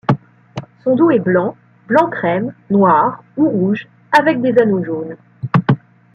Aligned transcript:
Son 0.83 0.95
dos 0.95 1.11
est 1.11 1.19
blanc, 1.19 1.55
blanc-crème, 1.87 2.55
noir 2.71 3.23
ou 3.37 3.47
rouge 3.47 3.87
avec 4.11 4.41
des 4.41 4.57
anneaux 4.57 4.83
jaunes. 4.83 5.15